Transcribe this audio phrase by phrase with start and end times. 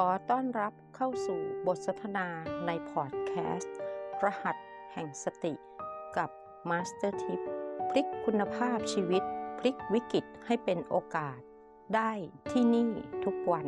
[0.00, 2.26] ขอต้อนรับเข้าสู่บทสนทนา
[2.66, 3.76] ในพอดแคสต์
[4.24, 4.56] รหัส
[4.92, 5.54] แห่งสติ
[6.16, 6.30] กับ
[6.70, 7.40] มาสเตอร์ทิพย์
[7.90, 9.22] พลิกคุณภาพชีวิต
[9.58, 11.38] พลิกวิกฤตให้เป็นโอกาส
[11.94, 12.10] ได้
[12.50, 12.90] ที่นี่
[13.24, 13.66] ทุกวัน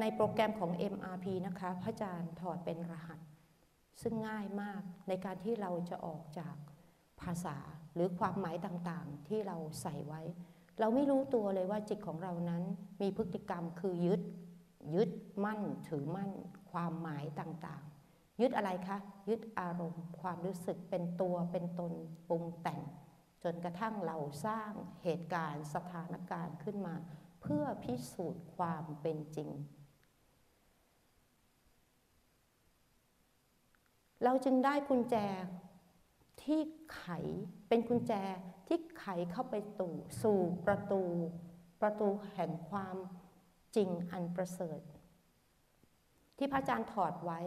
[0.00, 3.20] ในโปรแกรมของ MRP นะคะพระอาจารย์ถอดเป็นรหัส
[4.02, 6.56] ซึ่งง่ายมากในการที่เราจะออกจาก
[7.20, 7.56] ภาษา
[7.94, 10.22] หรือความหมายต่างๆ ที่เราใส่ไว้
[10.80, 12.62] เราไม่รู้ตัวเลยว่าจิตของเรานั้น
[13.00, 14.20] มีพฤติกรรมคือยึด
[14.94, 15.10] ยึด
[15.44, 16.30] มั่นถือมั่น
[16.70, 18.98] ความหมายต่างๆ ยึดอะไรคะ
[19.28, 21.92] ยึดอารมณ์ ความรู้สึกเป็นตัวเป็นตน
[22.28, 22.80] ปรุงแต่ง
[23.44, 24.70] จนกระทั่งเราสร้าง
[25.02, 26.94] เหตุการณ์สถานการณ์ขึ้นมา
[27.42, 29.50] เพื่อพิสูจน์ความเป็นจริง
[34.24, 35.16] เราจึงได้กุญแจ
[36.42, 36.60] ที่
[36.94, 37.04] ไข
[37.68, 38.12] เป็นกุญแจ
[38.66, 41.02] ที่ไขเข้าไปตู่สู่ประตู
[41.80, 42.96] ประตูแห่งความ
[43.76, 44.80] จริงอันประเสริฐ
[46.38, 47.40] ที่พระอาจารย์ถอดไว้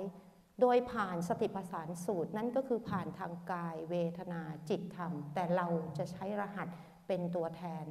[0.61, 6.67] โดยผ่านสติปัฏฐานสูตรนั่นก็คือผ่านทางกายเวทนาจิตธรรม แต่เราจะใช้รหัส
[7.07, 7.85] เป็นตัวแทน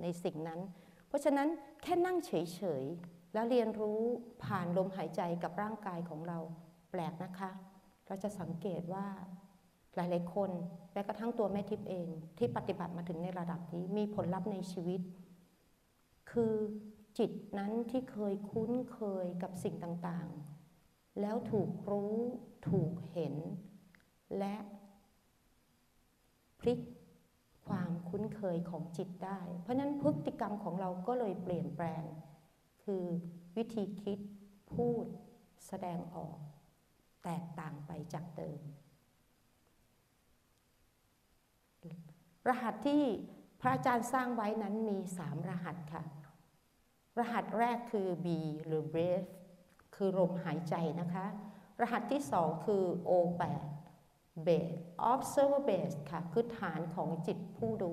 [0.00, 0.60] ในสิ่งนั้น
[1.08, 1.48] เพราะฉะนั้น
[1.82, 4.00] แค่นั่งเฉย ๆ แล้วเรียนรู้
[4.44, 6.38] ผ่านลมหายใจกับร่างกายของเรา
[6.90, 7.50] แปลกนะคะ
[8.06, 9.06] เราจะสังเกตว่า
[9.94, 10.50] หลายๆคน
[10.92, 15.00] แม้กระทั่งตัวแม่ทิพย์เอง ที่ปฏิบัติมาถึงในระดับนี้มีผลลัพธ์ในชีวิต
[16.30, 16.54] คือ
[17.18, 22.16] จิตนั้นที่เคยคุ้นเคยกับสิ่งต่างๆ แล้วถูกรู้
[22.68, 23.34] ถูกเห็น
[24.38, 24.56] และ
[26.60, 26.80] พลิก
[27.66, 32.04] ความคุ้นเคยของจิตได้ เพราะนั้นพฤติกรรมของเราก็เลยเปลี่ยนแปลง
[32.84, 33.04] คือ
[33.56, 34.18] วิธีคิด
[34.74, 35.06] พูด
[35.66, 36.38] แสดงออก
[37.24, 38.60] แตกต่างไปจากเดิม
[42.48, 43.02] รหัสที่
[43.60, 46.02] พระอาจารย์สร้างไว้นั้นมีสามรหัสค่ะ
[47.18, 48.26] รหัสแรกคือ B
[48.66, 49.28] หรือ breath
[49.96, 51.26] คือลมหายใจนะคะ
[51.80, 53.62] รหัสที่สองคือ O8
[54.46, 54.76] base
[55.12, 57.92] observer base ค่ะ คือฐานของจิตผู้ดู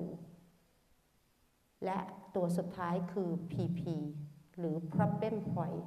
[1.84, 1.98] และ
[2.34, 3.80] ตัวสุดท้ายคือ PP
[4.58, 5.84] หรือ problem point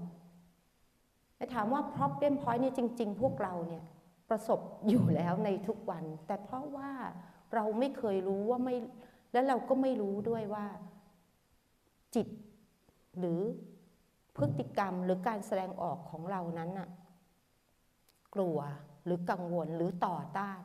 [1.54, 3.84] ถามว่า problem point นี่จริง ๆ พวกเราเนี่ย
[4.30, 4.60] ประสบ
[4.90, 6.92] อยู่แล้วในทุกวัน แต่เพราะว่า
[7.56, 8.76] เราไม่เคยรู้ว่าไม่
[9.34, 10.66] และเราก็ไม่รู้ด้วยว่า
[12.16, 12.28] จิต
[13.20, 13.42] หรือ
[14.36, 16.90] พฤติกรรมหรือการแสดงออกของเรานั้นน่ะ
[18.36, 18.58] กลัว
[19.06, 20.62] หรือกังวลหรือต่อต้าน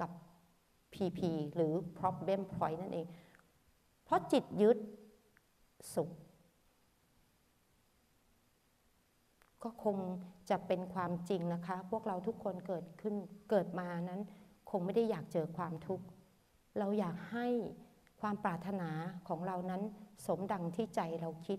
[0.00, 0.10] กับ
[0.92, 1.20] PP
[1.54, 3.06] หรือ problem point นั่นเอง
[4.04, 4.78] เพราะจิตยึด
[5.94, 6.10] สุข
[9.64, 9.96] ก็คง
[10.50, 13.14] จะเป็นความจริงนะคะ พวกเราทุกคนเกิดขึ้น
[13.50, 14.20] เกิดมานั้น
[14.72, 16.04] คงไม่ได้อยากเจอความทุกข์
[16.78, 17.46] เราอยากให้
[18.20, 18.90] ความปรารถนา
[19.28, 19.82] ของเรานั้น
[20.26, 21.58] สมดังที่ใจเราคิด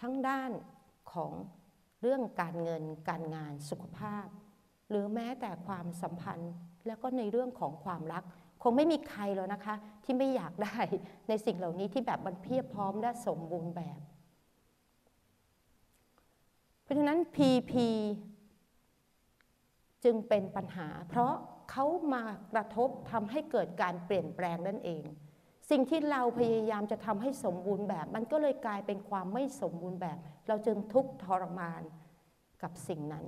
[0.00, 0.50] ทั้งด้าน
[1.12, 1.32] ของ
[2.00, 4.26] เรื่องการเงินการงานสุขภาพ
[4.88, 6.52] หรือแม้แต่ความสัมพันธ์
[6.86, 8.24] แล้วก็ในเรื่องของความรัก
[8.62, 9.74] คงไม่มีใครแล้วนะคะ
[10.04, 10.78] ที่ไม่อยากได้
[11.28, 14.00] ในสิ่งเหล่านี้ที่แบบมันเพียบพร้อมและสมบูรณ์แบบ
[16.82, 17.72] เพราะฉะนั้น PP
[20.04, 21.34] จึงเป็นปัญหา เพราะ
[21.70, 25.04] เขามากระทบทำให้เกิดการเปลี่ยนแปลงนั่นเอง
[25.70, 31.82] สิ่งที่เราพยายามจะทำให้สมบูรณ์แบบ มันก็เลยกลายเป็นความไม่สมบูรณ์แบบ เราจึงทุกข์ทรมาน
[32.62, 33.24] กับสิ่งนั้น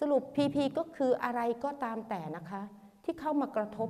[0.00, 2.62] สรุป PP ก็คืออะไรก็ตามแต่นะคะ
[3.04, 3.88] ที่เข้ามากระทบ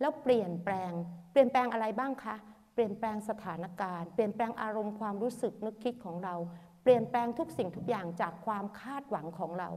[0.00, 0.92] แล้วเปลี่ยนแปลง
[1.32, 2.36] เปลี่ยนแปลงอะไรบ้างคะ
[2.74, 6.34] เปลี่ยนแปลงสถานการณ์ เปลี่ยนแปลงอารมณ์ความรู้สึกนึกคิดของเรา
[6.82, 9.70] เปลี่ยนแปลงทุกสิ่งทุกอย่างจากความคาดหวังของเรา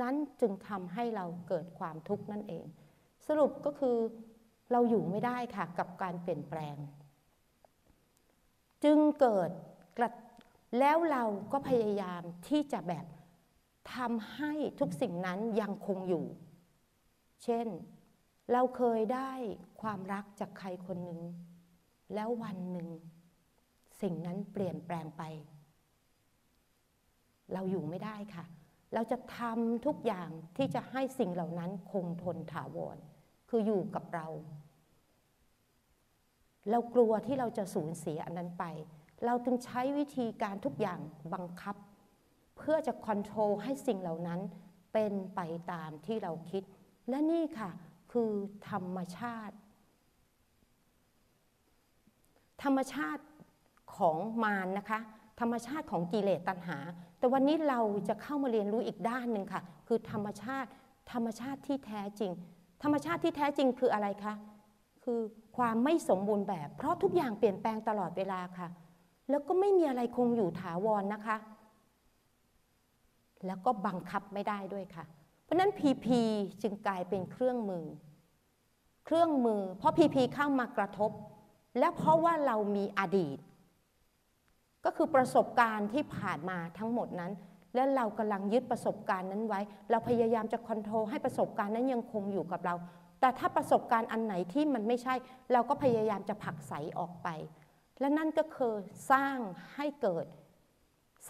[0.00, 2.64] นั้นจึงทำให้เราเกิดความทุกข์นั่นเอง
[3.28, 3.96] สรุปก็คือ
[4.72, 6.76] เราอยู่ไม่ได้ค่ะกับการเปลี่ยนแปลง
[8.84, 9.50] จึงเกิด
[10.78, 13.06] แล้วเราก็พยายามที่จะแบบ
[13.94, 16.24] ทำให้ทุกสิ่งนั้นยังคงอยู่
[17.44, 17.66] เช่น
[18.52, 19.32] เราเคยได้
[19.80, 21.20] ความรักจากใครคนหนึ่ง
[22.14, 22.88] แล้ววันหนึ่ง
[24.02, 25.22] สิ่งนั้นเปลี่ยนแปลงไป
[27.52, 28.44] เราอยู่ไม่ได้ค่ะ
[28.94, 32.98] เราจะทำทุกอย่างที่จะให้สิ่งเหล่านั้นคงทนถาวร
[33.48, 34.26] คืออยู่กับเรา
[36.70, 38.64] เรากลัวที่เราจะสูญเสียอันนั้นไป
[39.26, 41.00] เราจึงใช้วิธีการทุกอย่าง
[41.34, 41.76] บังคับ
[42.56, 44.40] เพื่อจะคอนโทรลให้สิ่งเหล่านั้น
[44.92, 45.40] เป็นไป
[45.72, 46.62] ตามที่เราคิด
[47.08, 47.70] และนี่ค่ะ
[48.12, 48.30] คือ
[48.70, 49.56] ธรรมชาติ
[52.62, 53.24] ธรรมชาติ
[53.96, 55.00] ของมารนนะคะ
[55.40, 56.78] ธรรมชาติของกิเลสตัณหา
[57.18, 60.68] แต่วันนี้เราจะเข้ามาเรียนรู้อีกด้านหนึ่งค่ะ คือธรรมชาติ
[61.12, 62.32] ธรรมชาติที่แท้จริง
[62.84, 64.34] ธรรมชาติที่แท้จริงคืออะไรคะ
[65.04, 65.20] คือ
[65.56, 68.68] ความไม่สมบูรณ์แบบ เพราะทุกอย่างเปลี่ยนแปลงตลอดเวลาค่ะ
[69.30, 71.36] แล้วก็ไม่มีอะไรคงอยู่ถาวรนนะคะ
[73.46, 75.04] แล้วก็บังคับไม่ได้ด้วยค่ะ
[75.44, 76.06] เพราะนั้น PP
[76.62, 77.86] จึงกลายเป็นเครื่องมือ
[79.04, 81.10] เครื่องมือ เพราะ PP เข้ามากระทบ
[81.78, 83.38] และเพราะว่าเรามีอดีต
[84.84, 87.32] ก็คือประสบการณ์ที่ผ่านมาทั้งหมดนั้น
[87.74, 89.60] และเรากำลังยึดประสบการณ์นั้นไว้
[89.90, 92.74] เราพยายามจะคอนโทรลให้ประสบการณ์นั้นยังคงอยู่กับเรา
[93.20, 95.14] แต่ถ้าประสบการณ์อันไหนที่มันไม่ใช่
[95.52, 97.28] เราก็พยายามจะผลักไสออกไป
[98.00, 98.74] และนั่นก็คือ
[99.10, 99.38] สร้าง
[99.74, 100.26] ให้เกิด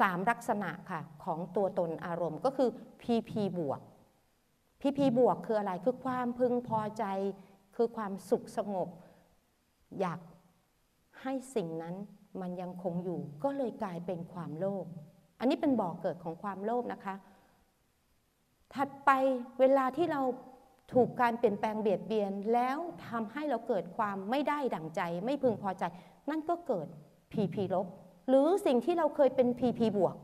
[0.01, 2.69] สามลักษณะค่ะของตัวตนอารมณ์ก็คือ
[3.03, 3.81] PP บวก
[4.81, 7.05] PP บวกคืออะไรคือความพึงพอใจ
[7.77, 8.89] คือความสุขสงบ
[10.01, 10.21] อยาก
[11.23, 11.95] ให้สิ่งนั้น
[12.41, 14.87] มันยังคงอยู่ ก็เลยกลายเป็นความโลภ
[15.39, 17.15] อันนี้เป็นบ่อกเกิดของความโลภนะคะ
[18.75, 19.11] ถัดไป
[19.61, 20.21] เวลาที่เรา
[20.93, 22.79] ถูกการเปลี่ยนแปลงเบียดเบียนแล้ว
[23.09, 25.85] ทำให้เราเกิดความไม่ได้ดั่งใจ ไม่พึงพอใจ
[26.31, 26.87] นั่นก็เกิด
[27.33, 27.87] PP ลบ
[28.29, 30.17] หรือสิ่งที่เราเคยเป็น PP บวก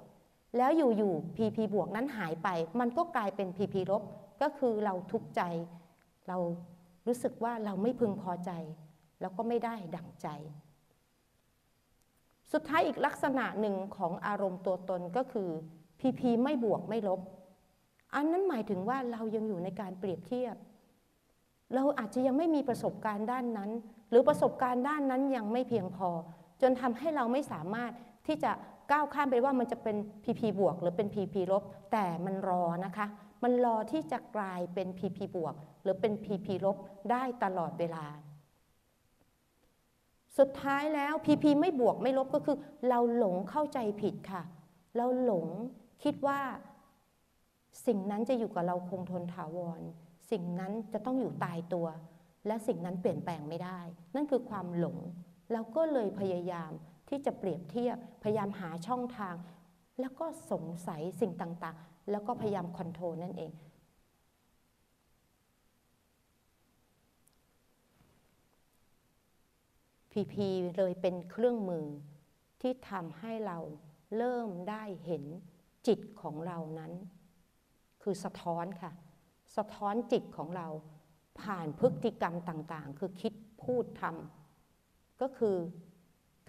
[0.56, 2.48] แล้วอยู่ๆ PP บวกนั้นหายไป
[2.80, 4.02] มันก็กลายเป็น PP ลบ
[4.42, 5.42] ก็คือเราทุกข์ใจ
[6.28, 6.36] เรา
[7.06, 8.50] รู้สึกว่าเราไม่พึงพอใจ
[9.20, 10.28] แล้วก็ไม่ได้ดั่งใจ
[12.52, 15.48] สุดท้ายอีกลักษณะหนึ่งของอารมณ์ตัวตนก็คือ
[16.00, 17.20] PP ไม่บวกไม่ลบ
[18.14, 20.54] อันนั้นหมายถึงว่าเรายังอยู่ในการเปรียบเทียบ
[21.74, 23.70] เราอาจจะยังไม่มีประสบการณ์ด้านนั้น
[24.10, 26.10] หรือประสบการณ์ด้านนั้นยังไม่เพียงพอ
[26.62, 27.92] จนทำให้เราไม่สามารถ
[28.26, 28.52] ที่จะ
[28.90, 31.62] ก้าวข้ามไปว่ามันจะเป็น PP บวก หรือเป็น PP ลบ
[31.92, 33.06] แต่มันรอนะคะ
[33.42, 36.76] มันรอที่จะกลายเป็น PP บวก หรือเป็น PP ลบ
[37.10, 38.04] ได้ตลอดเวลา
[40.38, 42.56] สุดท้ายแล้ว PP ไม่บวกไม่ลบก็คือ
[42.88, 44.42] เราหลงเข้าใจผิดค่ะ
[44.96, 45.46] เราหลง
[46.04, 46.40] คิดว่า
[47.86, 49.80] สิ่งนั้นจะอยู่กับเราคงทนถาวร
[50.30, 51.86] สิ่งนั้นจะต้องอยู่ตายตัว
[52.46, 53.80] และสิ่งนั้นเปลี่ยนแปลงไม่ได้
[54.14, 54.98] นั่นคือความหลง
[55.52, 56.70] เราก็เลยพยายาม
[57.08, 59.34] ที่จะเปรียบเทียบ พยายามหาช่องทาง
[60.00, 63.52] แล้วก็สงสัยสิ่งต่างๆ แล้วก็พยายามคอนโทรลนั่นเอง
[70.12, 71.86] พีพีเลยเป็นเครื่องมือ
[72.60, 73.58] ที่ทำให้เรา
[74.16, 75.24] เริ่มได้เห็น
[75.86, 76.92] จิตของเรานั้น
[78.02, 78.92] คือสะท้อนค่ะ
[79.56, 80.68] สะท้อนจิตของเรา
[81.40, 85.56] ผ่านพฤติกรรมต่างๆ คือคิดพูดทำก็คือ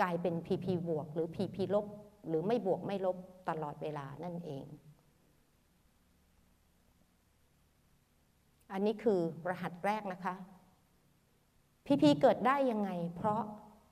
[0.02, 1.86] กลายเป็นพีพีบวก หรือพีพีลบ
[2.28, 3.18] หรือไม่บวกไม่ลบ
[3.50, 4.66] ตลอดเวลานั่นเอง
[8.72, 9.20] อันนี้คือ
[9.50, 10.36] รหัสแรกนะคะ
[11.94, 13.42] พีพีเกิดได้ยังไง เพราะ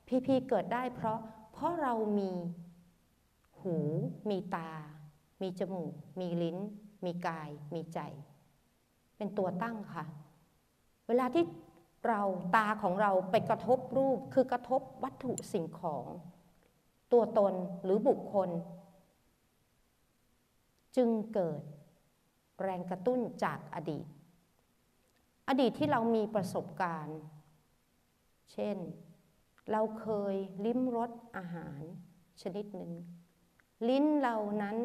[0.08, 1.18] พีพีเกิดได้เพราะ
[1.52, 2.32] เพราะเรามี
[3.60, 3.76] หู
[4.30, 4.70] มีตา
[5.42, 6.58] มีจมูก มีลิ้น
[7.04, 7.98] มีกาย มีใจ
[9.16, 10.04] เป็นตัวตั้งค่ะ
[11.08, 11.44] เวลาที่
[12.08, 12.22] เรา
[12.56, 16.06] ตาของเราไปกระทบรูปคือกระทบวัตถุสิ่งของ
[17.12, 17.54] ตัวตน
[17.84, 18.50] หรือบุคคล
[20.96, 21.60] จึงเกิด
[22.62, 24.06] แรงกระตุ้นจากอดีต
[25.48, 27.20] อดีตที่เรามีประสบการณ์
[28.52, 28.76] เช่น
[29.70, 31.80] เราเคยลิ้มรสอาหาร
[32.42, 32.92] ชนิดหนึ่ง
[33.88, 34.76] ลิ้นเรานั้น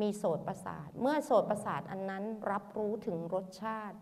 [0.00, 3.98] มีโสตประสาท เมื่อโสตประสาทอันนั้นรับรู้ถึงรสชาติ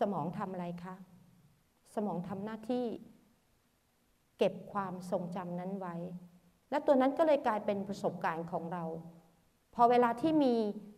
[0.00, 0.96] สมองทำอะไรคะ
[1.94, 2.86] สมองทำหน้าที่
[4.38, 5.96] เก็บความทรงจำนั้นไว้
[6.70, 8.84] และตัวนั้นก็เลยกลายเป็นประสบการณ์ของเรา
[9.74, 10.54] พอเวลาที่มี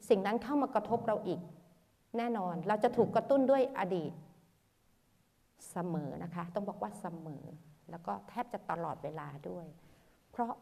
[0.09, 1.40] สิ่งนั้นเข้ามากระทบเราอีก
[2.16, 4.12] แน่นอนเราจะถูกกระตุ้นด้วยอดีต
[5.71, 7.45] เสมอนะคะ ต้องบอกว่าเสมอ
[7.90, 9.67] แล้วก็แทบจะตลอดเวลาด้วย
[10.31, 10.52] เพราะ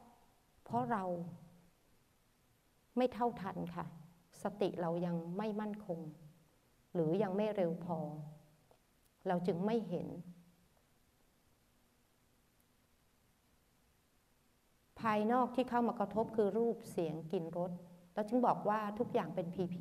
[0.65, 1.05] เพราะเรา
[2.97, 3.87] ไม่เท่าทันค่ะ
[4.43, 6.01] สติเรายังไม่มั่นคง
[6.95, 7.99] หรือยังไม่เร็วพอ
[9.29, 10.09] เราจึงไม่เห็น
[15.01, 17.73] ภายนอกที่เข้ามากระทบคือรูปเสียงกลิ่นรส
[18.15, 19.77] เราจึงบอกว่าทุกอย่างเป็น PP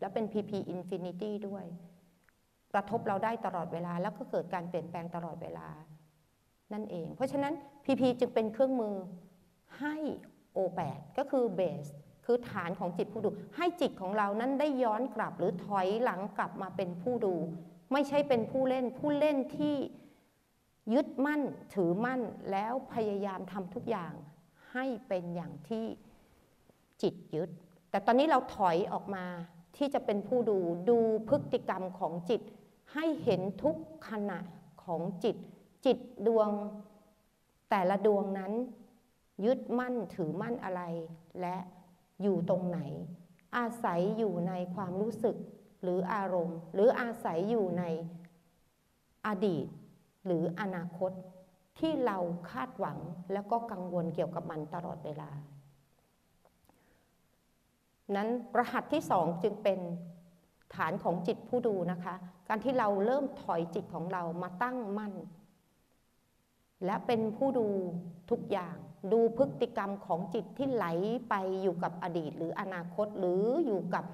[0.00, 1.64] และเป็น PP Infinity ด้วย
[2.74, 5.68] กระทบเราได้ตลอดเวลา แล้วก็เกิดการเปลี่ยนแปลงตลอดเวลา
[6.72, 8.94] นั่นเอง เพราะฉะนั้น PP จึงเป็นเครื่องมือ
[9.80, 9.96] ให้
[10.56, 11.90] O8 ก็คือ Base
[12.26, 17.34] คือฐานของจิตผู้ดู ให้จิตของเรานั้นได้ย้อนกลับหรือถอยหลังกลับมาเป็นผู้ดู
[17.92, 19.76] ไม่ใช่เป็นผู้เล่นผู้เล่นที่
[20.92, 21.42] ยึดมั่น
[21.74, 24.12] ถือมั่นแล้วพยายามทำทุกอย่าง
[24.72, 25.84] ให้เป็นอย่างที่
[27.02, 27.48] จิตยึด
[27.90, 29.24] แต่ตอนนี้เราถอยออกมา
[29.76, 30.58] ที่จะเป็นผู้ดู
[30.90, 30.98] ดู
[31.28, 32.42] พฤติกรรมของจิต
[32.92, 33.76] ให้เห็นทุก
[34.08, 34.38] ขณะ
[34.84, 35.36] ของจิต
[35.86, 36.50] จิตดวง
[37.70, 38.52] แต่ละดวงนั้น
[39.44, 40.82] ยึดมั่นถือมั่นอะไร
[41.40, 41.56] และ
[42.22, 42.80] อยู่ตรงไหน
[43.56, 45.36] อาศัยอยู่ในความรู้สึก
[45.82, 47.84] หรืออารมณ์ หรืออาศัยอยู่ใน
[49.26, 49.66] อดีต
[50.26, 51.12] หรืออนาคต
[51.78, 52.18] ที่เรา
[52.50, 52.98] คาดหวัง
[53.32, 55.30] แล้วก็กังวลเกี่ยวกับมันตลอดเวลา
[58.16, 59.78] นั้นรหัสที่สองจึงเป็น
[60.76, 62.14] ฐานของจิตผู้ดูนะคะ
[62.48, 65.12] การที่เราเริ่มถอยจิตของเรามาตั้งมั่น
[66.84, 67.66] และเป็นผู้ดู
[68.30, 68.76] ทุกอย่าง
[69.12, 70.86] ดูพฤติกรรมของจิตที่ไหล
[71.28, 74.04] ไปอยู่กับอดีต หรืออนาคตหรืออยู่กับ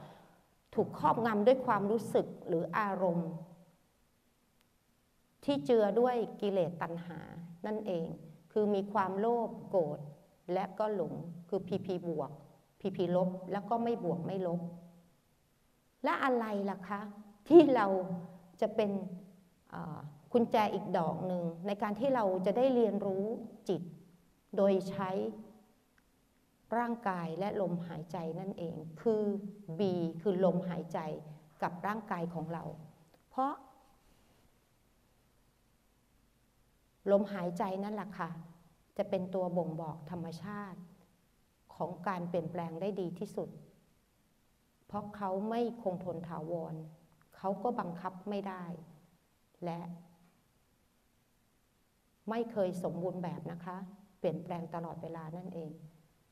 [0.74, 3.30] ถูกครอบงำด้วยความรู้สึกหรืออารมณ์
[5.44, 7.20] ที่เจือด้วยกิเลสตัณหา
[7.66, 8.06] นั่นเอง
[8.52, 9.98] คือมีความโลภโกรธ
[10.52, 11.14] และก็หลง
[11.48, 12.30] คือพีพีบวก
[12.80, 14.60] พีพีลบแล้วก็ไม่บวกไม่ลบ
[16.04, 17.00] และอะไรล่ะคะ
[17.48, 17.86] ที่เรา
[18.60, 18.90] จะเป็น
[20.32, 23.24] กุญแจอีกดอกหนึ่งในการที่เราจะได้เรียนรู้
[23.68, 23.82] จิต
[24.56, 25.10] โดยใช้
[26.78, 29.22] ร่างกายและลมหายใจนั่นเอง คือ
[29.78, 29.80] B
[30.22, 30.98] คือลมหายใจ
[31.62, 32.64] กับร่างกายของเรา
[33.30, 33.52] เพราะ
[37.10, 38.30] ลมหายใจนั่นแหละค่ะ
[38.98, 40.80] จะเป็นตัวบ่งบอกธรรมชาติ
[41.74, 43.48] ของการเปลี่ยนแปลงได้ดีที่สุด
[44.88, 46.74] เพราะเขาไม่คงทนถาวร
[47.36, 48.64] เขาก็บังคับไม่ได้
[49.64, 49.80] และ
[52.30, 53.76] ไม่เคยสมบูรณ์แบบนะคะ
[54.18, 55.70] เปลี่ยนแปลงตลอดเวลานั่นเอง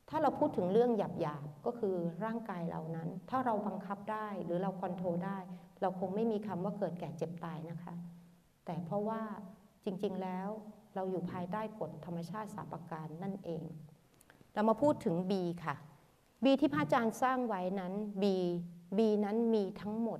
[0.09, 1.95] ถ้าเราพูดถึงเรื่องหยาบๆก็คือ
[2.25, 5.37] ร่างกายเรานั้น ถ้าเราบังคับได้หรือเราคอนโทรลได้
[5.81, 7.95] เราคงไม่มีคำว่าเกิดแก่เจ็บตายนะคะ
[8.65, 9.21] แต่เพราะว่า
[9.85, 10.49] จริงๆแล้ว
[10.95, 13.63] เราอยู่ภายใต้กฎธรรมชาติสาปการนั่นเอง
[14.53, 15.31] เรามาพูดถึง B
[15.65, 15.75] ค่ะ
[16.43, 18.23] B ที่พระอาจารย์สร้างไว้นั้น B
[18.97, 20.19] B นั้นมีทั้งหมด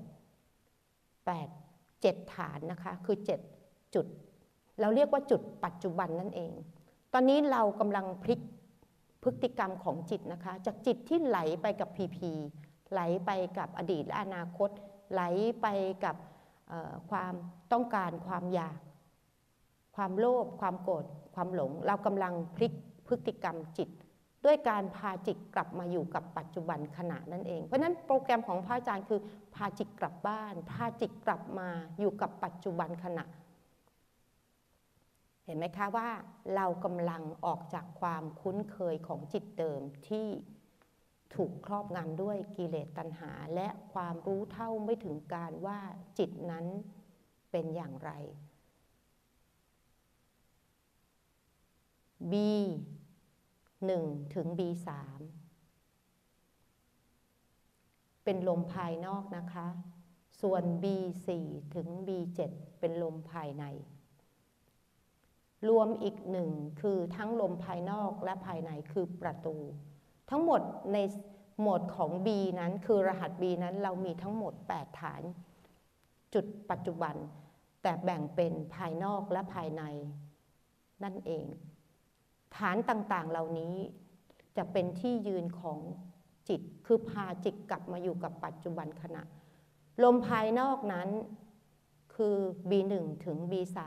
[1.22, 3.18] 8 7 ฐานนะคะ คือ
[3.56, 4.06] 7 จุด
[4.80, 6.54] เราเรียกว่าจุดปัจจุบันนั่นเอง
[7.14, 8.42] ตอนนี้เรากำลังพลิก
[9.24, 12.32] พฤติกรรมของจิตนะคะ จากจิตที่ไหลไปกับพีพี
[12.92, 14.70] ไหลไปกับอดีตและอนาคต
[15.12, 15.22] ไหล
[15.62, 15.68] ไป
[16.06, 16.16] กับ
[17.10, 17.34] ความ
[17.72, 18.80] ต้องการความอยาก
[19.96, 21.06] ความโลภความโกรธ
[21.36, 22.74] ความหลง เรากำลังพลิก
[23.08, 23.90] พฤติกรรมจิต
[24.48, 29.20] ด้วยการพาจิตกลับมาอยู่กับปัจจุบันขณะนั่นเอง เพราะนั้นโปรแกรมของพระอาจารย์คือ
[29.56, 33.26] พาจิตกลับบ้าน พาจิตกลับมาอยู่กับปัจจุบันขณะ
[35.46, 36.10] เห็นไหมคะว่า
[36.56, 40.28] เรากำลังออกจากความคุ้นเคยของจิตเดิมที่
[41.36, 45.80] ถูกครอบงำด้วยกิเลสตัณหา และความรู้เท่าไม่ถึงการว่า
[46.20, 46.66] จิตนั้น
[47.52, 48.12] เป็นอย่างไร
[52.32, 52.34] B
[53.86, 54.74] 1ถึง B 3
[58.24, 59.68] เป็นลมภายนอกนะคะ
[60.42, 60.86] ส่วน B
[61.34, 62.10] 4 ถึง B
[62.48, 63.66] 7 เป็นลมภายใน
[65.70, 66.50] รวมอีกหนึ่ง
[66.82, 69.56] คือทั้งลมภายนอกและภายในคือประตู
[70.30, 70.62] ทั้งหมด
[70.94, 70.98] ใน
[71.62, 72.28] หมดของ B
[72.60, 75.22] นั้นคือรหัส B นั้นเรามีทั้งหมด 8 ฐาน
[76.34, 77.16] จุดปัจจุบัน
[77.82, 79.84] แต่แบ่งเป็นภายนอกและภายใน
[81.04, 81.46] นั่นเอง
[82.56, 83.76] ฐานต่างๆ เหล่านี้
[84.58, 85.80] จะเป็นที่ยืนของ
[86.50, 89.24] จิต คือพาจิตกลับมาอยู่กับปัจจุบันขณะ
[90.04, 91.10] ลมภายนอกนั้น
[92.16, 92.38] คือ
[92.70, 92.94] B1
[93.26, 93.80] ถึง B3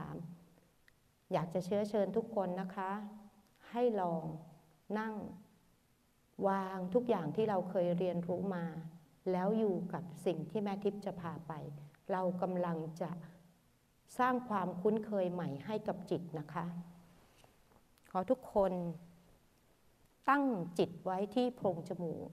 [1.33, 2.91] อยากจะเชื้อเชิญทุกคนนะคะ
[3.71, 4.25] ให้ลอง
[4.99, 5.15] นั่ง
[6.49, 8.65] วางทุกอย่างที่เราเคยเรียนรู้มา
[9.33, 11.53] แล้วอยู่กับสิ่งที่แม่ทิพย์จะพาไป
[12.13, 13.11] เรากำลังจะ
[14.19, 16.67] สร้างความคุ้นเคยใหม่ให้กับจิตนะคะ
[18.11, 18.73] ขอทุกคน
[20.29, 20.45] ตั้ง
[20.79, 22.29] จิตไว้ที่โพรงจมูก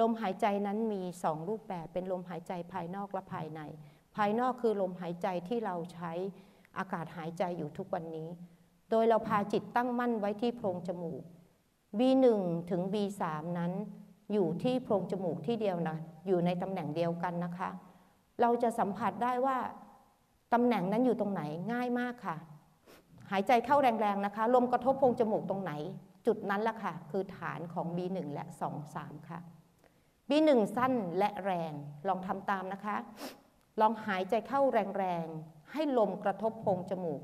[0.00, 3.60] ลมหายใจนั้นมีสองรูปแบบเป็นลมหายใจภายนอกและภายใน
[4.16, 6.12] ภายนอกคือลมหายใจที่เราใช้
[6.78, 8.28] อากาศหายใจอยู่ทุกวันนี้
[8.90, 11.22] โดยเราพาจิตตั้งมั่นไว้ที่โพรงจมูก
[11.98, 12.26] B1
[12.70, 13.22] ถึง B3
[13.58, 13.72] นั้น
[14.32, 15.96] อยู่ที่โพรงจมูกที่เดียวนะ
[16.26, 17.70] อยู่ในตำแหน่งเดียวกันนะคะ
[18.40, 19.58] เราจะสัมผัสได้ว่า
[20.52, 22.36] ตำแหน่งนั้นอยู่ตรงไหนง่ายมากค่ะ
[23.32, 25.72] หายใจเข้าแรงๆนะคะลมกระทบโพรงจมูกตรงไหน
[26.26, 29.40] จุดนั้นละค่ะ คือฐานของ B1 และ 2 3 ค่ะ
[30.28, 31.72] B1 สั้นและแรง
[32.08, 32.96] ลองทำตามนะคะ
[33.80, 37.20] ลองหายใจเข้าแรงๆ ให้ลมกระทบโพรงจมูก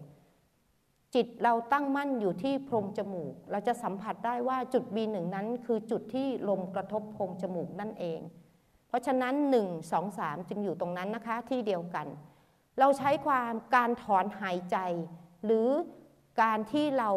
[1.15, 8.21] จิตเราตั้งมั่นอยู่ที่โพรงจมูก เราจะสัมผัสได้ว่าจุด B1 นั้นคือจุดที่ลมกระทบโพรงจมูกนั่นเอง
[8.89, 12.07] เพราะฉะนั้น 1 2 3 จึงอยู่ตรงนั้นนะคะที่เดียวกัน
[12.79, 14.79] เราใช้ความการถอนหายใจ
[15.45, 15.69] หรือ
[16.41, 17.11] การที่เรา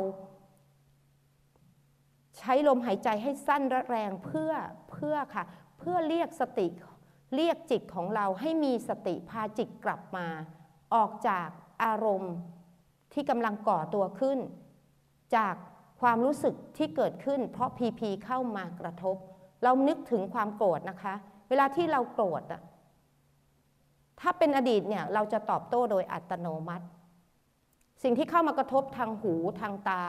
[2.37, 4.51] ใช้ลมหายใจให้สั้นและแรงเพื่อ
[4.91, 5.45] เพื่อค่ะ
[5.79, 6.67] เพื่อเรียกสติ
[7.35, 10.27] เรียกจิตของเราให้มีสติพาจิตกลับมา
[10.95, 11.47] ออกจาก
[11.83, 12.33] อารมณ์
[13.13, 14.39] ที่กำลังก่อตัวขึ้น
[15.35, 15.55] จาก
[16.01, 19.15] ความรู้สึกที่เกิดขึ้น เพราะพีพีเข้ามากระทบ
[19.63, 21.13] เรานึกถึงความโกรธนะคะ
[21.49, 22.61] เวลาที่เราโกรธอะ
[24.19, 26.85] ถ้าเป็นอดีตเนี่ยเราจะตอบโต้โดยอัตโนมัติ
[28.03, 30.03] สิ่งที่เข้ามากระทบทางหูทางตา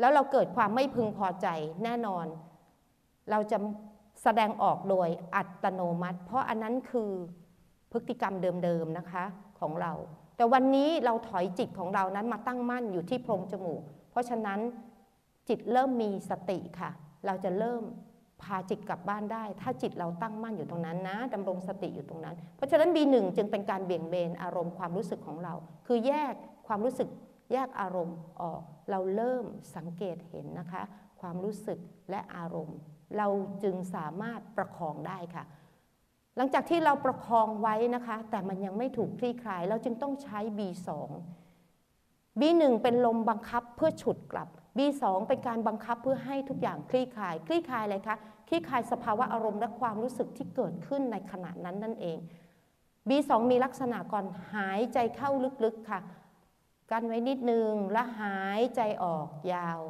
[0.00, 1.46] แล้วเราเกิดความไม่พึงพอใจ
[1.84, 2.26] แน่นอน
[3.30, 3.58] เราจะ
[4.22, 7.10] แสดงออกโดยอัตโนมัติ เพราะอันนั้นคือ
[7.92, 9.24] พฤติกรรมเดิมๆนะคะ
[9.60, 9.92] ของเรา
[10.36, 14.60] แต่วันนี้เราถอยจิตของเรานั้นมาตั้งมั่นอยู่ที่โพรงจมูก เพราะฉะนั้น
[15.48, 16.90] จิตเริ่มมีสติค่ะ
[17.26, 17.82] เราจะเริ่ม
[18.42, 25.54] พาจิตกลับบ้านได้ ถ้าจิตเราตั้งมั่นอยู่ตรงนั้นนะดำรงสติอยู่ตรงนั้น เพราะฉะนั้น B1 จึงเป็นการเบี่ยงเบนอารมณ์ความรู้สึกของเรา
[25.86, 26.34] คือแยก
[26.68, 27.08] ความรู้สึก
[27.52, 29.44] แยกอารมณ์ออก เราเริ่ม
[29.76, 30.82] สังเกตเห็นนะคะ
[31.20, 31.78] ความรู้สึก
[32.10, 32.78] และอารมณ์
[33.16, 33.28] เรา
[33.62, 35.44] จึงสามารถประคองได้ค่ะ
[36.36, 40.88] หลังจากที่เราประคองไว้นะคะ แต่มันยังไม่ถูกคลี่คลาย เราจึงต้องใช้ B2
[42.40, 44.48] B1 เป็นลมบังคับเพื่อฉุดกลับ
[44.78, 48.16] B2 เป็นการบังคับเพื่อให้ทุกอย่างคลี่คลาย คลี่คลายอะไรคะ
[48.48, 52.18] คลี่คลายสภาวะอารมณ์และความรู้สึกที่เกิดขึ้นในขณะนั้นนั่นเอง
[53.08, 55.30] B2 มีลักษณะก่อนหายใจเข้า
[55.64, 56.00] ลึกๆค่ะ
[56.90, 59.80] กันไว้นิดนึงและหายใจออกยาว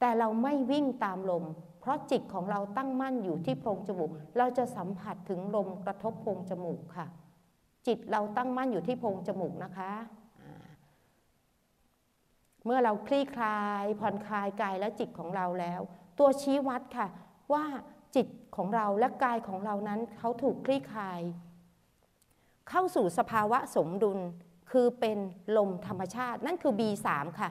[0.00, 1.44] แต่เราไม่วิ่งตามลม
[1.80, 7.06] เพราะจิตของเราตั้งมั่นอยู่ที่โพรงจมูก เราจะสัมผัสถึงลมกระทบโพรงจมูกค่ะ
[7.86, 9.92] จิตเราตั้งมั่นอยู่ที่โพรงจมูกนะคะ
[12.64, 15.80] เมื่อเราคลี่คลายผ่อนคลายกายและจิตของเราแล้ว
[16.18, 17.06] ตัวชี้วัดค่ะ
[17.52, 17.64] ว่า
[18.16, 18.26] จิต
[18.56, 21.20] ของเราและกายของเรานั้นเขาถูกคลี่คลาย
[22.70, 24.18] เข้าสู่สภาวะสมดุล
[24.70, 25.18] คือเป็น
[25.56, 27.08] ลมธรรมชาติ นั่นคือ B3
[27.40, 27.50] ค่ะ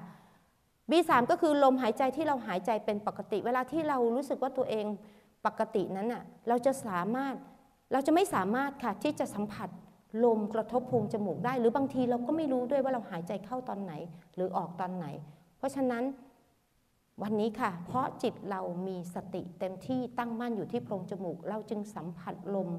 [0.91, 4.86] B3 ก็คือลมหายใจที่เราหายใจเป็นปกติ เวลาที่เรารู้สึกว่าตัวเอง
[5.45, 7.36] ปกตินั้นน่ะเราจะสามารถ
[7.91, 9.69] เราจะไม่สามารถค่ะที่จะสัมผัส
[10.25, 13.93] ลมกระทบโพรงจมูกได้ หรือบางทีเราก็ไม่รู้ด้วยว่าเราหายใจเข้าตอนไหน
[14.36, 15.05] หรือออกตอนไหน
[15.57, 16.03] เพราะฉะนั้น
[17.22, 22.69] วันนี้ค่ะ เพราะจิตเรามีสติเต็มที่ตั้งมั่นอยู่ที่โพรงจมูก เราจึงสัมผัสลม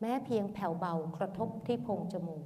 [0.00, 2.44] แม้เพียงแผ่วเบากระทบที่โพรงจมูก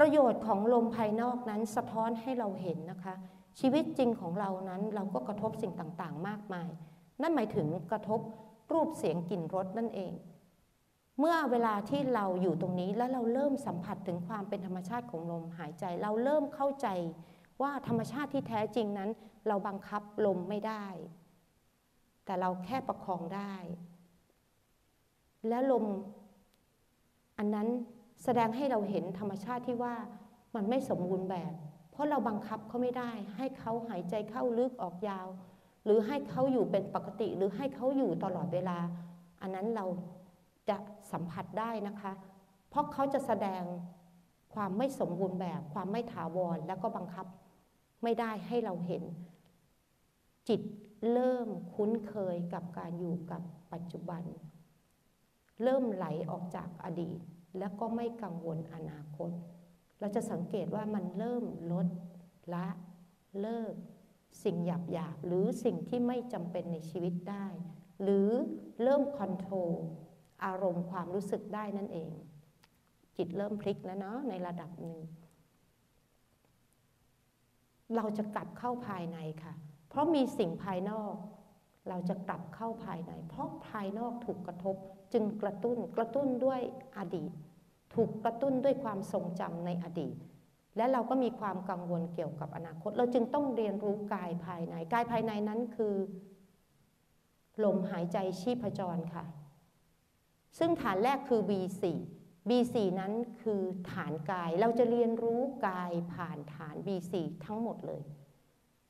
[0.00, 3.14] ประโยชน์ของลมภายนอกนั้นสะท้อนให้เราเห็นนะคะ
[3.60, 6.68] ชีวิตจริงของเรานั้นเราก็กระทบสิ่งต่างๆ มากมาย
[7.22, 8.20] นั่นหมายถึงกระทบ
[8.72, 10.12] รูปเสียงกลิ่นรสนั่นเอง
[11.18, 16.88] เมื่อเวลาที่เราอยู่ตรงนี้แล้วเราเริ่มสัมผัสถึงความเป็นธรรมชาติของลมหายใจ เราเริ่มเข้าใจ
[17.62, 19.10] ว่าธรรมชาติที่แท้จริงนั้น
[19.48, 20.86] เราบังคับลมไม่ได้
[22.24, 23.54] แต่เราแค่ประคองได้
[25.48, 25.86] และลม
[27.38, 27.68] อันนั้น
[28.24, 29.94] แสดงให้เราเห็นธรรมชาติที่ว่า
[30.54, 31.52] มันไม่สมบูรณ์แบบ
[31.90, 35.28] เพราะเราบังคับเขาไม่ได้ ให้เขาหายใจเข้าลึกออกยาว
[35.84, 38.78] หรือให้เขาอยู่เป็นปกติ หรือให้เขาอยู่ตลอดเวลา
[39.40, 39.86] อันนั้นเรา
[40.68, 40.76] จะ
[41.12, 42.12] สัมผัสได้นะคะ
[42.68, 43.62] เพราะเขาจะแสดง
[44.54, 47.26] ความไม่สมบูรณ์แบบ ความไม่ถาวรแล้วก็บังคับ
[48.02, 49.02] ไม่ได้ให้เราเห็น
[50.48, 50.60] จิต
[51.12, 54.22] เริ่มคุ้นเคยกับการอยู่กับปัจจุบัน
[55.62, 57.18] เริ่มไหลออกจากอดีต
[57.58, 59.30] แล้วก็ไม่กังวลอนาคต
[60.00, 61.86] เราจะสังเกตว่ามันเริ่มลด
[62.54, 62.66] ละ
[63.40, 63.74] เลิก
[64.44, 67.46] สิ่งหยาบหยาบหรือสิ่งที่ไม่จำเป็นในชีวิตได้
[68.02, 68.28] หรือ
[68.82, 69.72] เริ่มคอนโทรล
[70.44, 72.12] อารมณ์ความรู้สึกได้นั่นเอง
[73.16, 74.98] จิตเริ่มพลิกแล้วเนาะในระดับหนึ่ง
[77.96, 79.54] เราจะกลับเข้าภายในค่ะ
[79.88, 81.14] เพราะมีสิ่งภายนอก
[81.88, 84.76] เราจะกลับเข้าภายใน เพราะภายนอกถูกกระทบ
[85.12, 86.60] จึงกระตุ้นกระตุ้นด้วย
[86.98, 87.30] อดีต
[87.94, 90.16] ถูกกระตุ้นด้วยความทรงจำในอดีต
[90.76, 95.94] และเราก็มีความกังวลเกี่ยวกับอนาคต เราจึงต้องเรียนรู้กายภายใน กายภายในนั้นคือ
[97.64, 99.24] ลมหายใจชีพจรค่ะ
[100.58, 101.84] ซึ่งฐานแรกคือ B4
[102.48, 103.60] B4 นั้นคือ
[103.92, 108.02] ฐานกาย เราจะเรียนรู้กายผ่านฐาน B4 ทั้งหมดเลย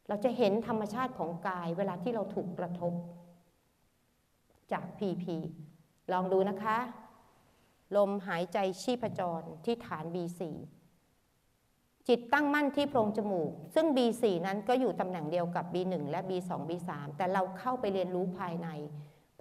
[0.08, 2.92] เราจะเห็นธรรมชาติของกายเวลาที่เราถูกกระทบ
[4.72, 5.24] จาก PP
[6.12, 6.78] ลองดูนะคะ
[7.96, 10.42] ลมหายใจชีพจรที่ฐาน B4
[12.08, 18.68] จิตตั้งมั่นที่โพรงจมูก ซึ่ง B4 นั้นก็อยู่ตำแหน่งเดียวกับ B1 และ B2 B3 แต่เราเข้าไปเรียนรู้ภายใน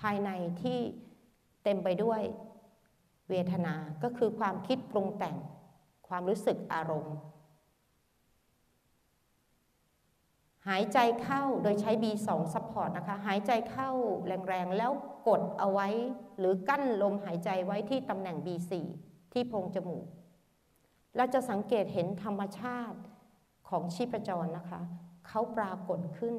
[0.02, 0.30] ภายใน
[0.62, 0.80] ที่
[1.64, 2.22] เต็มไปด้วย
[3.30, 5.38] เวทนา ก็คือความคิดปรุงแต่ง
[6.08, 7.16] ความรู้สึกอารมณ์
[10.68, 13.90] หายใจเข้าโดยใช้ B2 support นะคะ หายใจเข้า
[14.26, 14.92] แรงๆ แล้ว
[15.28, 15.88] กดเอาไว้
[16.40, 18.72] หรือกั้นลมหายใจไว้ที่ตำแหน่ง B4
[19.34, 20.06] ที่โพรงจมูก
[21.18, 23.00] เราจะสังเกตเห็นธรรมชาติ
[23.70, 24.82] ของชีพจรนะคะ
[25.28, 26.36] เขาปรากฏขึ้น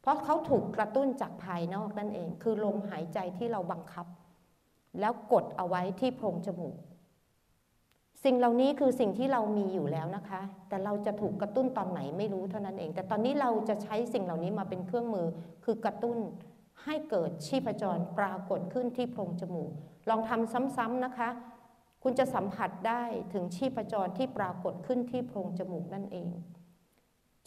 [0.00, 4.06] เพราะเขาถูกกระตุ้นจากภายนอกนั่นเอง คือลมหายใจที่เราบังคับ
[5.00, 6.76] แล้วกดเอาไว้ที่โพรงจมูก
[8.24, 15.26] สิ่งเหล่านี้คือสิ่งที่เรามีอยู่แล้วนะคะ แต่เราจะถูกกระตุ้นตอนไหนไม่รู้เท่านั้นเอง แต่ตอนนี้เราจะใช้สิ่งเหล่านี้มาเป็นเครื่องมือ
[15.64, 16.18] คือกระตุ้น
[16.84, 19.72] ให้เกิดชีพจรปรากฏขึ้นที่โพรงจมูก
[20.08, 21.28] ลองทำซ้ำๆนะคะ
[22.02, 23.02] คุณจะสัมผัสได้
[23.32, 26.28] ถึงชีพจรที่ปรากฏขึ้นที่โพรงจมูกนั่นเอง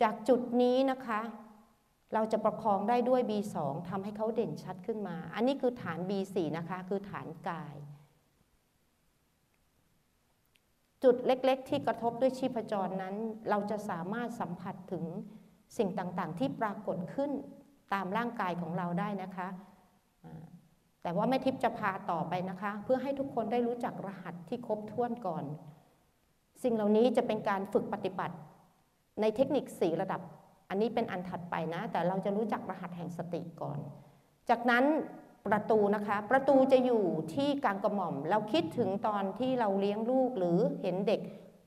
[0.02, 1.22] จากจุดนี้นะคะ
[2.14, 3.56] เราจะประคองได้ด้วย B2
[3.90, 7.76] ทำให้เขาเด่นชัดขึ้นมา อันนี้คือฐาน B4 นะคะ คือฐานกาย
[11.04, 13.16] จุดเล็กๆ ที่กระทบด้วยชีพจรนั้น
[13.50, 15.04] เราจะสามารถสัมผัสถึง
[15.78, 17.32] สิ่งต่างๆ ที่ปรากฏขึ้น
[17.94, 19.48] ตามร่างกายของเราได้นะคะ
[21.04, 25.44] แต่ว่าแม่ทิพย์จะพาต่อไปนะคะ เพื่อให้ทุกคนได้รู้จักรหัสที่ครบถ้วนก่อน
[26.64, 28.36] สิ่งเหล่านี้จะเป็นการฝึกปฏิบัติ
[29.22, 30.22] ในเทคนิคสีระดับ
[30.70, 33.80] อันนี้เป็นอันถัดไปนะ แต่เราจะรู้จักรหัสแห่งสติก่อน
[34.50, 34.86] จากนั้น
[35.48, 41.22] ประตูนะคะ ประตูจะอยู่ที่กลางกระหม่อม เราคิดถึงตอนที่เราเลี้ยงลูกหรือเห็นเด็ก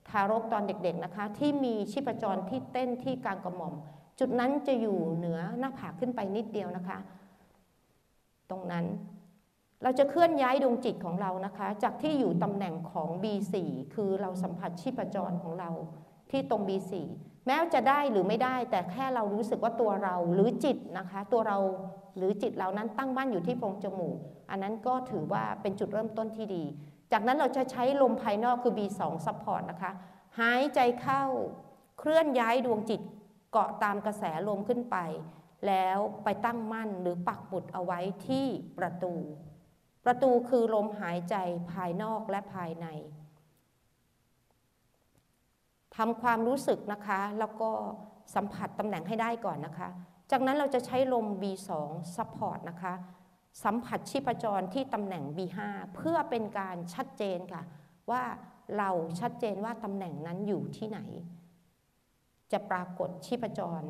[0.09, 3.73] ทารกตอนเด็กๆนะคะ ที่มีชีพจรที่เต้นที่กลางกระหม่อม
[4.19, 6.97] จุดนั้นจะอยู่เหนือหน้าผากขึ้นไปนิดเดียวนะคะ
[8.49, 8.85] ตรงนั้น
[9.83, 13.55] เราจะเคลื่อนย้ายดวงจิตของเรานะคะ จากที่อยู่ตำแหน่งของ B4
[13.93, 15.69] คือเราสัมผัสชีพจรของเรา
[16.31, 16.93] ที่ตรง B4
[17.45, 21.57] แม้จะได้หรือไม่ได้แต่แค่เรารู้สึกว่าตัวเราหรือจิตนะคะ ตัวเรา
[22.17, 24.17] หรือจิตเรานั้นตั้งมั่นอยู่ที่โพรงจมูก
[24.49, 26.63] อันนั้นก็ถือว่าเป็นจุดเริ่มต้นที่ดี
[27.11, 29.91] จากนั้นเราจะใช้ลมภายนอกคือ B2 support นะคะ
[30.39, 31.23] หายใจเข้า
[31.99, 33.01] เคลื่อนย้ายดวงจิต
[33.51, 34.97] เกาะตามกระแสลมขึ้นไป
[35.67, 38.45] แล้วไปตั้งมั่นหรือปักหมุดเอาไว้ที่
[38.77, 39.13] ประตู
[40.05, 41.35] ประตูคือลมหายใจ
[41.71, 42.87] ภายนอกและภายใน
[45.97, 47.69] ทำความรู้สึกนะคะ แล้วก็
[48.35, 49.89] สัมผัสตำแหน่งให้ได้ก่อนนะคะ
[50.31, 51.69] จากนั้นเราจะใช้ลม B2
[52.15, 52.93] support นะคะ
[53.63, 55.59] สัมผัสชีพจรที่ตำแหน่ง B5
[55.95, 57.63] เพื่อเป็นการชัดเจนค่ะ
[58.11, 58.23] ว่า
[58.77, 60.99] เราชัดเจนว่าตำแหน่งนั้นอยู่ที่ไหน
[62.51, 63.81] จะปรากฏชีพจร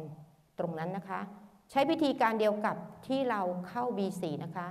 [0.59, 1.21] ตรงนั้นนะคะ
[1.71, 2.75] ใช้วิธีการเดียวกับ
[3.07, 4.67] ที่เราเข้า B4 นะคะ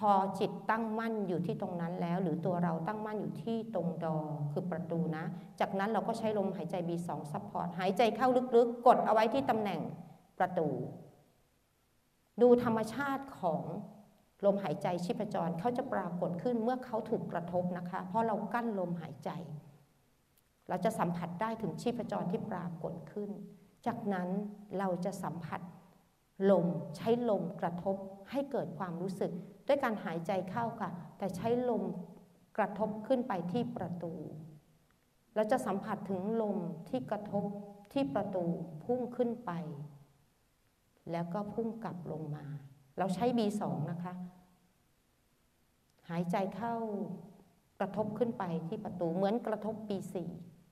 [0.00, 4.16] พอจิตตั้งมั่นอยู่ที่ตรงนั้นแล้ว หรือตัวเราตั้งมั่นอยู่ที่ตรง door
[4.52, 5.24] คือประตูนะ
[5.60, 9.80] จากนั้นเราก็ใช้ลมหายใจ B2 support หายใจเข้าลึกๆ กดเอาไว้ที่ตำแหน่ง
[10.38, 10.68] ประตู
[12.42, 13.62] ดูธรรมชาติของ
[14.44, 19.30] ลมหายใจชีพจรเขาจะปรากฏขึ้นเมื่อเขาถูกกระทบนะคะ เพราะเรากั้นลมหายใจ
[20.68, 23.30] เราจะสัมผัสได้ถึงชีพจรที่ปรากฏขึ้น
[23.86, 24.28] จากนั้น
[24.78, 25.60] เราจะสัมผัส
[26.50, 27.96] ลมใช้ลมกระทบ
[28.30, 29.32] ให้เกิดความรู้สึก
[29.70, 31.84] ด้วยการหายใจเข้าค่ะ แต่ใช้ลม
[32.58, 34.12] กระทบขึ้นไปที่ประตู
[35.34, 37.44] เราจะสัมผัสถึงลมที่กระทบ
[37.92, 38.44] ที่ประตู
[38.84, 39.52] พุ่งขึ้นไป
[41.10, 42.44] แล้วก็พุ่งกลับลงมา
[42.98, 44.14] เราใช้ B2 นะคะ
[46.10, 46.74] หายใจเข้า
[47.80, 50.16] กระทบขึ้นไปที่ประตูเหมือนกระทบ B4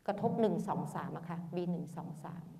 [0.06, 2.57] กระทบ 1 2 3อะค่ะ B1 2 3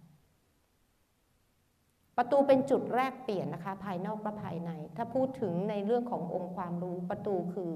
[2.20, 7.72] ประตูเป็นจุดแรกเปลี่ยนนะคะ ภายนอกและภายใน ถ้าพูดถึงในเรื่องขององค์ความรู้ประตูคือ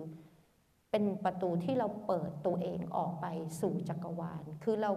[0.91, 3.27] เป็นประตูที่เราเปิดตัวเองออกไป
[3.61, 4.91] สู่จักรวาล คือเรา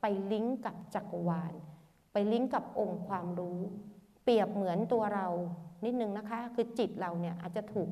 [0.00, 1.52] ไปลิงก์กับจักรวาล
[2.12, 3.58] ไปลิงก์กับองค์ความรู้
[4.22, 5.26] เปรียบเหมือนตัวเรา
[5.84, 7.90] นิดนึงนะคะ คือจิตเราเนี่ยอาจจะถูก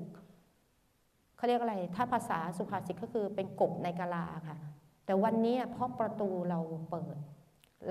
[1.37, 4.59] เขาเรียกอะไร ถ้าภาษาสุภาษิตก็คือเป็นกบในกะลาค่ะ
[5.05, 7.17] แต่วันนี้เพราะประตูเราเปิด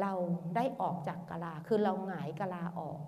[0.01, 0.13] เรา
[0.55, 2.99] ได้ออกจากกะลา คือเราหงายกะลาออก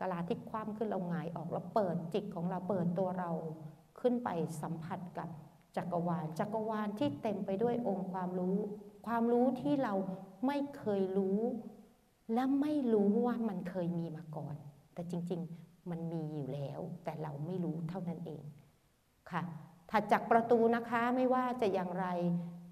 [0.00, 3.30] กะลาที่คว่ำขึ้นเราหงายออกแล้วเปิดจิตของเราเปิดตัวเรา
[4.00, 4.28] ขึ้นไป
[4.62, 5.28] สัมผัสกับ
[5.76, 8.58] จักรวาล จักรวาลที่เต็มไปด้วยองค์ความรู้
[9.06, 9.94] ความรู้ที่เรา
[10.46, 11.40] ไม่เคยรู้
[12.34, 14.54] และไม่รู้ว่ามันเคยมีมาก่อน
[14.94, 18.42] แต่จริงๆมันมีอยู่แล้ว แต่เราไม่รู้เท่านั้นเอง
[19.30, 19.42] ค่ะ
[19.90, 22.06] ถัดจากประตูนะคะไม่ว่าจะอย่างไร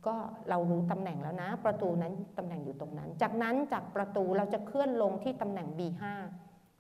[0.07, 0.17] ก็
[0.49, 6.03] เรารู้ตำแหน่งแล้วนะ ประตูนั้นตำแหน่งอยู่ตรงนั้น จากนั้นจากประตูเราจะเคลื่อนลงที่ตำแหน่ง B5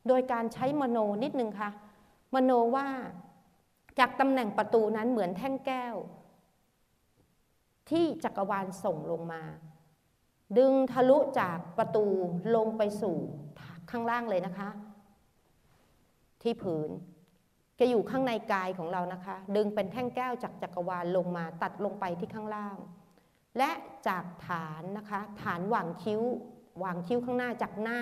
[0.08, 1.70] โดยการใช้มโนนิดนึงค่ะ
[2.34, 2.88] มโนว่า
[3.98, 5.94] จากตำแหน่งประตูนั้นเหมือนแท่งแก้ว
[7.90, 9.42] ที่จักรวาลส่งลงมา
[10.58, 12.04] ดึงทะลุจากประตู
[12.56, 13.16] ลงไปสู่
[13.90, 14.68] ข้างล่างเลยนะคะ
[16.42, 16.90] ที่ผืน
[17.78, 22.76] จะอยู่ข้างในกายของเรานะคะ ดึงเป็นแท่งแก้วจากจักรวาลลงมาตัดลงไปที่ข้างล่าง
[23.58, 23.70] และ
[24.08, 26.22] จากฐานนะคะ ฐานหว่างคิ้ว
[26.84, 27.98] วางคิ้วข้างหน้าจากหน้า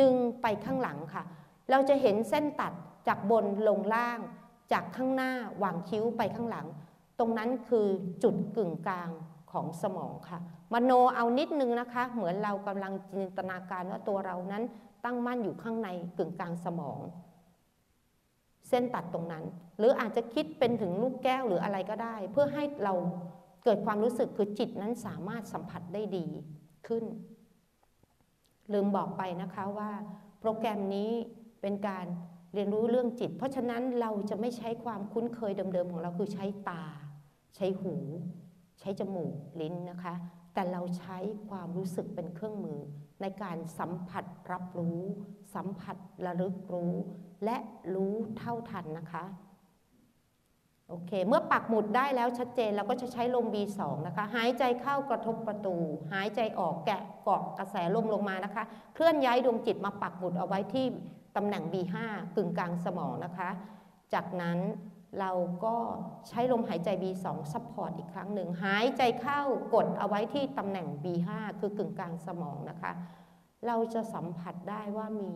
[0.00, 1.24] ดึงไปข้างหลังค่ะ
[1.70, 2.72] เราจะเห็นเส้นตัด
[3.08, 4.18] จากบนลงล่าง
[4.72, 5.32] จากข้างหน้า
[5.62, 6.66] วางคิ้วไปข้างหลัง
[7.18, 7.86] ตรงนั้นคือ
[8.22, 9.10] จุดกึ่งกลาง
[9.52, 10.38] ของสมองค่ะ
[10.72, 14.62] มโนเอานิดนึงนะคะ เหมือนเรากำลังจินตนาการว่าตัวเรานั้น
[15.04, 16.98] ตั้งมั่นอยู่ข้างในกึ่งกลางสมอง
[18.68, 19.44] เส้นตัดตรงนั้น
[19.78, 22.94] หรืออาจจะคิดเป็นถึงลูกแก้วหรืออะไรก็ได้ เพื่อให้เรา
[23.70, 26.26] เกิดความรู้สึกคือจิตนั้นสามารถสัมผัสได้ดี
[26.86, 27.04] ขึ้น
[28.72, 29.90] ลืมบอกไปนะคะว่า
[30.40, 31.10] โปรแกรมนี้
[31.62, 32.06] เป็นการ
[32.54, 36.82] เรียนรู้เรื่องจิต เพราะฉะนั้นเราจะไม่ใช้ความคุ้นเคยเดิมๆของเราคือใช้ตา
[37.56, 37.94] ใช้หู
[38.80, 40.14] ใช้จมูกลิ้นนะคะ
[40.54, 42.80] แต่เราใช้ความรู้สึกเป็นเครื่องมือ
[43.20, 45.00] ในการสัมผัสรับรู้
[45.54, 46.94] สัมผัสระลึกรู้
[47.44, 47.56] และ
[47.94, 49.24] รู้เท่าทันนะคะ
[50.88, 55.76] โอเค เมื่อปักหมุดได้แล้วชัดเจนเราก็จะใช้ลม B2 นะคะ หายใจเข้ากระทบประตู
[56.12, 60.86] หายใจออกแกะเกาะกระแสลมลงมานะคะ เคลื่อนย้ายดวงจิตมาปักหมุดเอาไว้ที่
[61.36, 61.96] ตำแหน่ง B5
[62.36, 63.48] กึ่งกลางสมองนะคะ
[64.14, 64.58] จากนั้น
[65.20, 65.32] เรา
[65.64, 65.76] ก็
[66.28, 69.40] ใช้ลมหายใจ B2 support อีกครั้งหนึ่ง หายใจเข้า
[69.74, 71.28] กดเอาไว้ที่ตำแหน่ง B5
[71.60, 72.92] คือกึ่งกลางสมองนะคะ
[73.66, 75.30] เราจะสัมผัสได้ว่ามี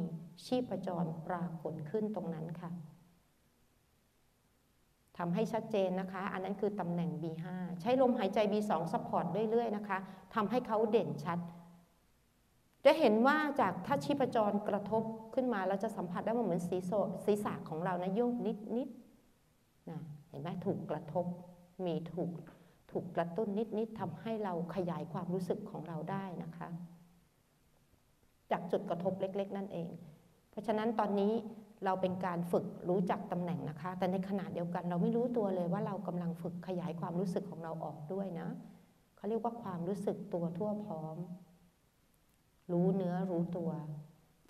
[0.45, 2.71] ชีพจรปรากฏขึ้นตรงนั้นค่ะ
[5.19, 7.47] ทำให้ชัดเจนนะคะ อันนั้นคือตำแหน่ง B5
[7.81, 9.99] ใช้ลมหายใจ B2 support เรื่อยๆนะคะ
[10.35, 11.39] ทำให้เขาเด่นชัด
[12.85, 15.03] จะเห็นว่าจากถ้าชีพจรกระทบ
[15.35, 18.89] ขึ้นมาเราจะสัมผัสได้ว่าเหมือนศีรษะของเรานะโยกนิดนิด
[19.91, 21.27] นะเห็นไหมถูกกระทบ
[21.85, 22.31] มีถูก
[22.93, 26.69] ถูกกระตุ้นนิดนิดทำให้เราขยายความรู้สึกของเราได้นะคะ
[28.51, 29.91] จากจุดกระทบเล็ก ๆ นั่นเอง
[30.51, 31.33] เพราะฉะนั้นตอนนี้
[31.85, 38.49] เราเป็นการฝึกรู้จักตำแหน่งนะคะ แต่ในขณะเดียวกันเราไม่รู้ตัวเลยว่าเรากำลังฝึกขยายความรู้สึกของเราออกด้วยนะ
[39.17, 41.17] เขาเรียกว่าความรู้สึกตัวทั่วพร้อม
[42.73, 43.71] รู้เนื้อรู้ตัว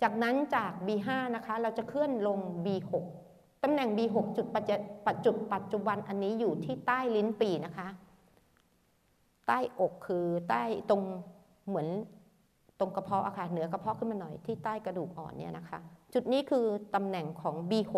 [0.01, 2.93] จากนั้นจาก B5 นะคะ เราจะเคลื่อนลง B6
[3.63, 4.75] ตำแหน่ง B6 จุดปัจจุ
[5.53, 7.87] ปัจจุบันอันนี้อยู่ที่ใต้ลิ้นปีนะคะ
[9.47, 11.01] ใต้อกคือใต้ตรง
[11.67, 11.87] เหมือน
[12.79, 15.79] ตรงกระเพาะอะค่ะเหนือกระเพาะขึ้นมาหน่อยที่ใต้กระดูกอ่อนเนี่ยนะคะ
[16.13, 17.93] จุดนี้คือตำแหน่งของ B6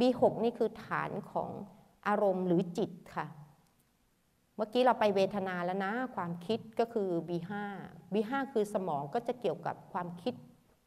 [0.00, 1.50] B6 นี่คือฐานของ
[2.06, 3.26] อารมณ์หรือจิตค่ะ
[4.56, 7.52] เมื่อกี้เราไปเวทนาแล้วนะ ความคิดก็คือ B5
[8.12, 10.34] B5 คือสมองก็จะเกี่ยวกับความคิด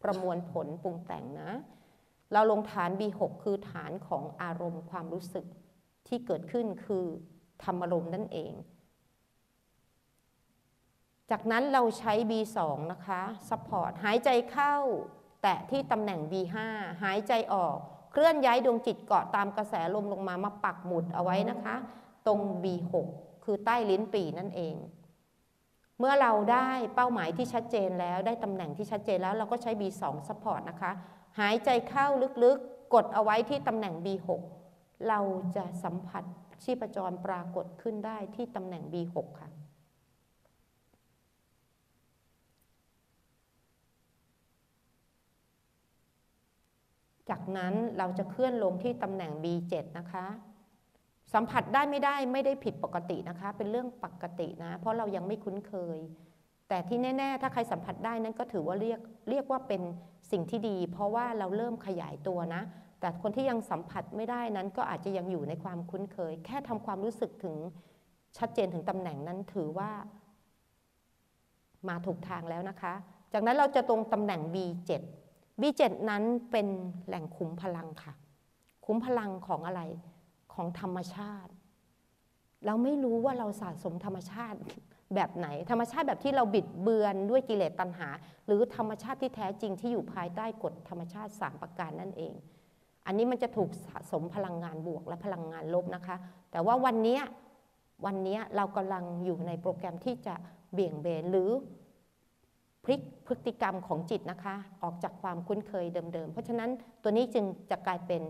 [0.03, 1.51] ประมวลผลปรุงแต่งนะ
[2.33, 5.45] เราลงฐาน B6 คือฐานของอารมณ์ความรู้สึก
[6.07, 7.05] ที่เกิดขึ้นคือ
[7.63, 8.53] ธรรมอารมณ์นั่นเอง
[11.31, 12.59] จากนั้นเราใช้ B2
[12.91, 14.75] นะคะ support หายใจเข้า
[15.41, 16.55] แตะที่ตำแหน่ง B5
[17.03, 17.77] หายใจออก
[18.11, 21.75] เคลื่อนย้ายดวงจิตเกาะตามกระแสลมลงมามาปักหมุดเอาไว้นะคะ
[22.27, 22.95] ตรง B6
[23.43, 24.75] คือใต้ลิ้นปี่นั่นเอง
[25.99, 30.91] เมื่อเราได้เป้าหมายที่ชัดเจนแล้วได้ตำแหน่งที่ชัดเจนแล้วเราก็ใช้ B2 support นะคะ
[31.39, 32.07] หายใจเข้า
[32.43, 34.29] ลึกๆ กดเอาไว้ที่ตำแหน่ง B6
[35.09, 35.19] เรา
[35.55, 36.23] จะสัมผัส
[36.63, 39.49] ชีพจรปรากฏขึ้นได้ที่ตำแหน่ง B6 ค่ะ
[47.31, 50.25] จากนั้นเราจะเคลื่อนลงที่ตำแหน่ง B7 นะคะ
[51.33, 55.99] สัมผัสได้ไม่ได้ไม่ได้ผิดปกตินะคะ เป็นเรื่องปกตินะ เพราะเรายังไม่คุ้นเคย
[56.69, 59.81] แต่ที่แน่ ๆ ถ้าใครสัมผัสได้นั้นก็ถือว่าเรียกเรียกว่าเป็น
[60.31, 62.61] สิ่งที่ดี เพราะว่าเราเริ่มขยายตัวนะ
[62.99, 67.55] แต่คนที่ยังสัมผัสไม่ได้นั้นก็อาจจะยังอยู่ในความคุ้นเคย แค่ทำความรู้สึกถึง
[68.37, 69.91] ชัดเจนถึงตำแหน่งนั้นถือว่า
[71.87, 72.93] มาถูกทางแล้วนะคะ
[73.33, 74.91] จากนั้นเราจะตรงตำแหน่ง B7
[75.61, 76.67] B7 นั้นเป็น
[77.07, 78.13] แหล่งคุ้มพลังค่ะ
[78.85, 79.81] คุ้มพลังของอะไร
[80.53, 81.51] ของธรรมชาติ
[82.65, 84.59] เราไม่รู้ว่าเราสะสมธรรมชาติ
[85.15, 88.09] แบบไหน ธรรมชาติแบบที่เราบิดเบือนด้วยกิเลสตัณหา
[88.45, 92.33] หรือธรรมชาติที่แท้จริงที่อยู่ภายใต้กฎธรรมชาติ 3 ประการนั่นเอง
[93.05, 96.15] อันนี้มันจะถูกสะสมพลังงานบวกและพลังงานลบนะคะ
[96.51, 97.19] แต่ว่าวันนี้
[98.05, 100.35] วันนี้เรากำลังอยู่ในโปรแกรมที่จะ
[100.73, 101.49] เบี่ยงเบนหรือ
[102.83, 106.69] พลิกพฤติกรรมของจิตนะคะ ออกจากความคุ้นเคยเดิมๆ เพราะฉะนั้น
[107.01, 108.21] ตัวนี้จึงจะกลายเป็น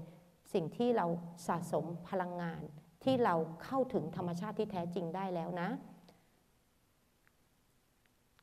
[0.54, 1.06] สิ่งที่เรา
[1.48, 2.62] สะสมพลังงาน
[3.04, 5.70] ที่เราเข้าถึงธรรมชาติที่แท้จริงได้แล้วนะ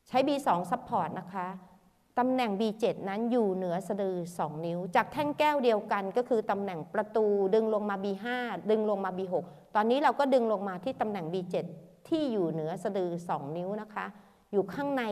[0.07, 1.47] ใช้ B2 Support นะคะ
[2.19, 8.25] ตำแหน่ง B7 นั้นอยู่เหนือสะดือ 2 นิ้ว จากแท่งแก้วเดียวกันก็คือตำแหน่งประตูดึงลงมา B5
[8.71, 9.35] ดึงลงมา B6
[9.75, 11.55] ตอนนี้เราก็ดึงลงมาที่ตำแหน่ง B7
[12.07, 14.05] ที่อยู่เหนือสะดือ 2 นิ้วนะคะ
[14.51, 15.03] อยู่ข้างใน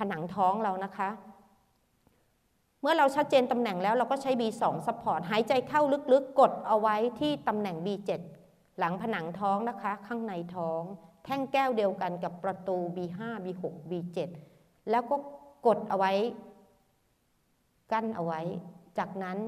[0.00, 1.08] ผนังท้องเรานะคะ
[2.80, 5.82] เมื่อเราชัดเจนตำแหน่งแล้วเราก็ใช้ B2 support หายใจเข้า
[6.12, 8.10] ลึกๆ กดเอาไว้ที่ตำแหน่ง B7
[8.78, 10.82] หลังผนังท้องนะคะ ข้างในท้อง
[11.24, 14.18] แท่งแก้วเดียวกันกับประตู B5 B6 B7
[14.90, 15.16] แล้วก็
[15.66, 16.12] กดเอาไว้
[17.92, 18.40] กั้นเอาไว้
[18.98, 19.38] จากนั้น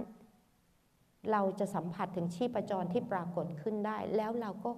[1.31, 4.71] เราจะสัมผัสถึงชีพจรที่ปรากฏขึ้นได้ แล้วเราก็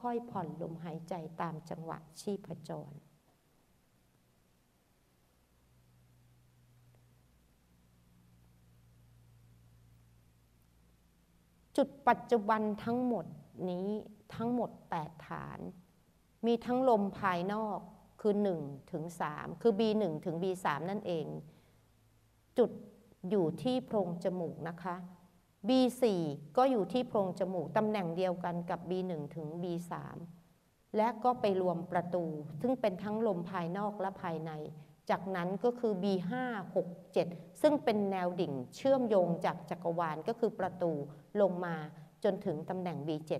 [0.00, 2.92] ค่อยๆผ่อนลมหายใจตามจังหวะชีพจร
[11.78, 13.26] จุดปัจจุบันทั้งหมด
[13.70, 13.88] นี้
[14.34, 15.58] ทั้งหมด 8 ฐาน
[16.46, 17.78] มีทั้งลมภายนอก
[18.20, 21.26] คือ 1 ถึง 3 คือ B1 ถึง B3 นั่นเอง
[22.58, 22.70] จุด
[23.30, 24.96] อยู่ที่โพรงจมูกนะคะ
[25.68, 26.04] B4
[26.56, 29.92] ก็อยู่ที่โพรงจมูกตำแหน่งเดียวกันกับ B1 ถึง B3
[30.96, 32.24] และก็ไปรวมประตู
[32.60, 34.50] ซึ่งเป็นทั้งลมภายนอกและภายใน
[35.10, 36.32] จากนั้นก็คือ B5
[36.74, 40.92] 6 7 ซึ่งเป็นแนวดิ่งเชื่อมโยงจากจักรวาลก็คือประตู
[41.40, 41.74] ลงมา
[42.24, 43.32] จนถึงตำแหน่ง B7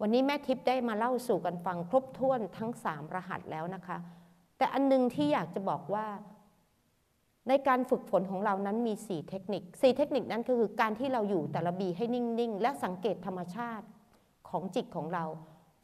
[0.00, 3.98] วันนี้แม่ทิพย์ได้มาเล่าสู่กันฟังครบถ้วนทั้ง 3 รหัสแล้วนะคะ
[4.58, 6.06] แต่อันนึงที่อยากจะบอกว่า
[7.48, 13.86] ในการฝึกฝนของเรานั้นมี 4 เทคนิค 4 เทคนิคนั้นคือการที่เราอยู่แต่ละบีให้นิ่ง ๆ และสังเกตธรรมชาติ
[14.48, 15.24] ของจิตของเรา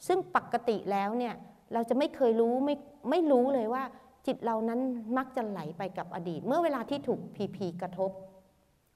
[0.07, 1.35] ซึ่งปกติแล้วเนี่ย
[1.75, 2.75] เราจะไม่เคยรู้ไม่
[3.11, 3.85] ไม่รู้เลยว่า
[4.27, 4.81] จิตเรานั้น
[5.17, 8.11] มักจะไหลไปกับอดีต เมื่อเวลาที่ถูกพีพีกระทบ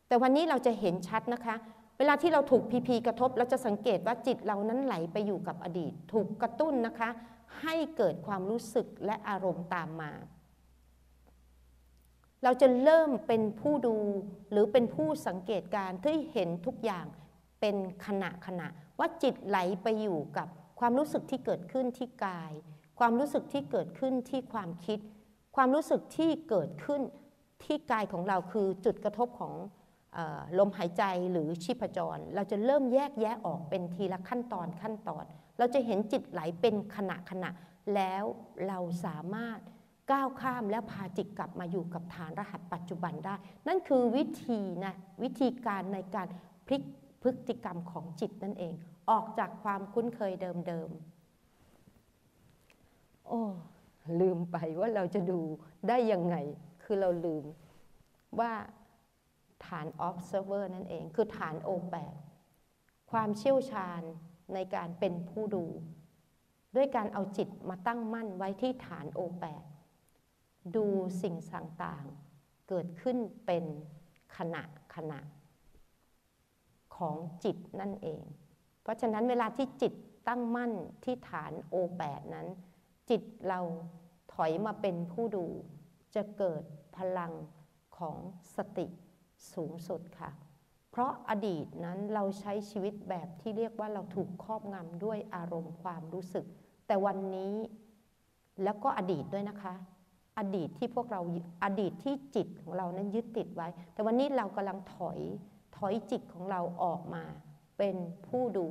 [0.08, 1.56] แต่วันนี้เราจะเห็นชัดนะคะ
[1.98, 7.10] เวลาที่เราถูกพีพีกระทบ เราจะสังเกตว่าจิตเรานั้นไหลไปอยู่กับอดีต ถูกกระตุ้นนะคะ
[7.62, 10.12] ให้เกิดความรู้สึกและอารมณ์ตามมา
[12.44, 13.96] เราจะเริ่มเป็นผู้ดู
[14.50, 17.06] หรือเป็นผู้สังเกตการที่เห็นทุกอย่าง
[17.60, 20.48] เป็นขณะขณะว่าจิตไหลไปอยู่กับ
[20.80, 22.52] ความรู้สึกที่เกิดขึ้นที่กาย
[22.98, 24.98] ความรู้สึกที่เกิดขึ้นที่ความคิด
[25.56, 27.00] ความรู้สึกที่เกิดขึ้น
[27.64, 29.54] ที่กายของเราคือจุดกระทบของ
[30.58, 35.24] ลมหายใจหรือชีพจร เราจะเริ่มแยกแยะออกเป็นทีละขั้นตอนขั้นตอน
[35.58, 37.50] เราจะเห็นจิตไหลเป็นขณะขณะ
[37.94, 38.24] แล้ว
[38.68, 39.58] เราสามารถ
[40.10, 43.34] ก้าวข้ามแล้วพาจิตกลับมาอยู่กับฐานรหัสปัจจุบันได้
[43.68, 46.28] นั่นคือวิธีนะวิธีการในการ
[46.66, 46.82] พลิก
[47.22, 48.74] พฤติกรรมของจิตนั่นเอง
[49.10, 50.32] ออกจากความคุ้นเคย
[50.66, 53.42] เดิมๆโอ้
[54.20, 55.40] ลืมไปว่าเราจะดู
[55.88, 56.36] ได้ยังไง
[56.84, 57.44] คือเราลืม
[58.40, 58.52] ว่า
[59.66, 62.14] ฐาน observer นั่นเอง คือฐาน O8
[63.10, 64.02] ความเชี่ยวชาญ
[64.54, 65.64] ในการเป็นผู้ดู
[66.76, 69.62] ด้วยการเอาจิตมาตั้งมั่นไว้ที่ฐาน O8
[70.76, 70.86] ดู
[71.22, 73.16] สิ่งต่างๆ เกิดขึ้น
[73.46, 73.64] เป็น
[74.36, 74.62] ขณะ
[74.94, 75.20] ขณะ
[76.96, 78.22] ของจิตนั่นเอง
[78.82, 79.92] เพราะฉะนั้นเวลาที่จิต
[80.28, 80.72] ตั้งมั่น
[81.04, 82.46] ที่ฐาน O8 นั้น
[83.10, 83.60] จิตเรา
[84.34, 85.46] ถอยมาเป็นผู้ดู
[86.14, 86.62] จะเกิด
[86.96, 87.32] พลัง
[87.98, 88.16] ของ
[88.56, 88.86] สติ
[89.52, 90.30] สูงสุดค่ะ
[90.90, 96.46] เพราะอดีตนั้นเราใช้ชีวิตแบบที่เรียกว่าเราถูกครอบงำด้วยอารมณ์ความรู้สึก
[96.86, 97.54] แต่วันนี้
[98.64, 99.74] แล้วก็อดีตด้วยนะคะ
[100.38, 101.20] อดีตที่พวกเรา
[101.64, 105.20] อดีตที่จิตของเรานั้นยึดติดไว้ แต่วันนี้เรากำลังถอย
[105.76, 107.24] ถอยจิตของเราออกมา
[107.78, 108.66] เป็นผู้ดู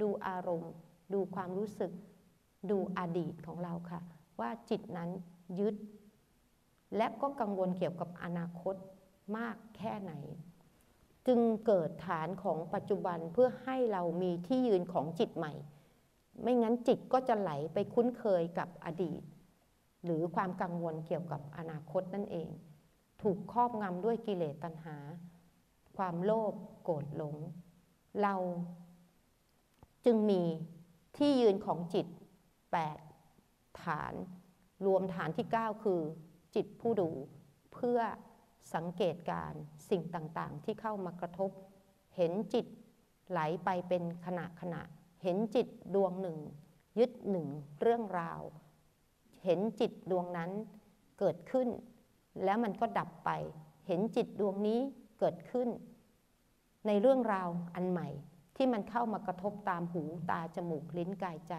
[0.00, 0.72] ดูอารมณ์
[1.12, 1.92] ดูความรู้สึก
[2.70, 4.00] ดูอดีตของเราค่ะ
[4.40, 5.10] ว่าจิตนั้น
[5.60, 5.74] ยึด
[6.96, 8.74] และก็กังวลเกี่ยวกับอนาคต
[9.36, 10.12] มากแค่ไหน
[11.26, 15.52] จึงเกิดฐานของปัจจุบันเพื่อให้เรามีที่ยืนของจิตใหม่
[16.42, 19.22] ไม่งั้นจิตก็จะไหลไปคุ้นเคยกับอดีต
[20.04, 22.48] หรือความกังวลเกี่ยวกับอนาคตนั่นเอง
[23.22, 24.96] ถูกครอบงำด้วยกิเลสตัณหา
[25.96, 27.36] ความโลภโกรธหลง
[28.22, 28.34] เรา
[30.04, 30.42] จึงมี
[31.16, 32.06] ที่ยืนของจิต
[32.78, 34.14] 8 ฐาน
[34.86, 36.00] รวมฐานที่ 9 คือ
[36.54, 37.10] จิตผู้ดู
[37.74, 38.00] เพื่อ
[38.74, 39.52] สังเกตการ
[39.90, 41.50] สิ่งต่างๆ ที่เข้ามากระทบ
[42.16, 42.66] เห็นจิต
[43.30, 44.82] ไหลไปเป็นขณะขณะ
[45.22, 46.38] เห็นจิตดวงหนึ่ง
[46.98, 47.48] ยึดหนึ่ง
[47.80, 48.40] เรื่องราว
[49.44, 50.50] เห็นจิตดวงนั้น
[51.18, 51.68] เกิดขึ้น
[52.44, 53.30] แล้วมันก็ดับไป
[53.86, 54.80] เห็นจิตดวงนี้
[55.18, 55.68] เกิดขึ้น
[56.86, 58.08] ในเรื่องราวอันใหม่
[58.56, 61.54] ที่มันเข้ามากระทบตามหูตาจมูกลิ้นกายใจ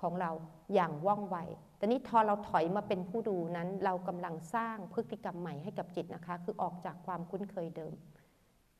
[0.00, 0.30] ของเรา
[0.74, 1.36] อย่างว่องไว
[1.76, 7.92] แต่นี้ทอเราถอยมาเป็นผู้ดูนั้น เรากำลังสร้างพฤติกรรมใหม่ให้กับจิตนะคะ คือออกจากความคุ้นเคยเดิม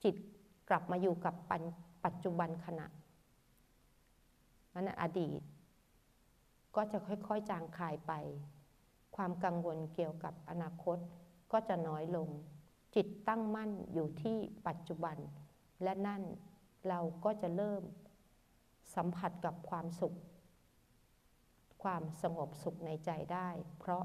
[0.04, 0.14] จิต
[0.68, 1.34] กลับมาอยู่กับ
[2.04, 2.86] ปัจจุบันขณะ
[4.74, 5.40] นั้นอดีต
[6.76, 8.12] ก็จะค่อยๆจางคายไป
[9.16, 10.98] ความกังวลเกี่ยวกับอนาคต
[11.52, 12.28] ก็จะน้อยลง
[12.94, 15.16] จิตตั้งมั่นอยู่ที่ปัจจุบัน
[15.82, 16.22] และนั่น
[16.88, 17.82] เราก็จะเริ่ม
[18.94, 20.14] สัมผัสกับความสุข
[21.82, 24.04] ความสงบสุขในใจได้ เพราะ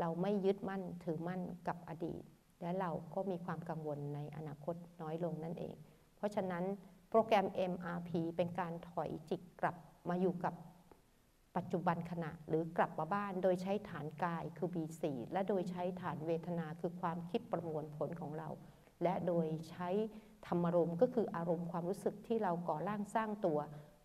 [0.00, 2.22] เราไม่ยึดมั่นถือมั่นกับอดีต
[2.62, 5.74] และเราก็มีความกังวลในอนาคตน้อยลงนั่นเอง
[6.16, 6.64] เพราะฉะนั้น
[7.10, 9.76] โปรแกรม MRP เป็นการถอยจิตกลับ
[10.08, 10.54] มาอยู่กับ
[11.56, 18.48] ปัจจุบันขณะหรือกลับมาบ้านโดยใช้ฐานกายคือ B4 และโดยใช้ฐานเวทนาคือความคิดประมวลผลของเรา
[19.02, 19.88] และโดยใช้
[20.46, 23.58] ธรรมารมก็คืออารมณ์ความรู้สึกที่เราก่อร่างสร้างตัว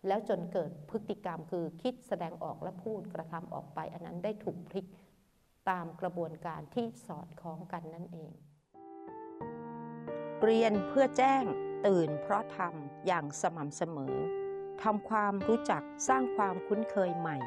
[0.08, 4.86] แล้วจนเกิดพฤติกรรมคือคิดแสดงออกและพูดกระทำออกไป อันนั้นได้ถูกพลิก
[5.70, 8.32] ตามกระบวนการที่สอดคล้องกันนั่นเอง
[10.44, 11.44] เรียนเพื่อแจ้ง
[11.88, 14.16] ตื่นเพราะทำอย่างสม่ำเสมอ
[14.84, 17.38] ทำความรู้จักสร้างความคุ้นเคยใหม่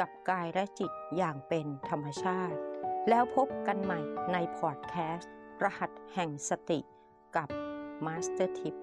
[0.00, 2.58] กับกายและจิตอย่างเป็นธรรมชาติ
[3.08, 4.00] แล้วพบกันใหม่
[4.32, 5.32] ในพอดแคสต์
[5.62, 6.80] รหัสแห่งสติ
[7.36, 7.48] กับ
[8.04, 8.81] มาสเตอร์ทิพย์